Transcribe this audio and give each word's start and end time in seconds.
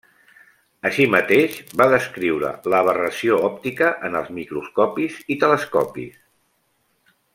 Així 0.89 1.03
mateix, 1.15 1.57
va 1.81 1.87
descriure 1.91 2.51
l'aberració 2.75 3.37
òptica 3.51 3.91
en 4.09 4.21
els 4.21 4.33
microscopis 4.39 5.21
i 5.37 5.39
telescopis. 5.45 6.19